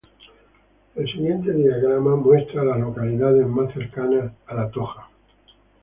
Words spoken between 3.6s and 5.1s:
próximas a Yorktown.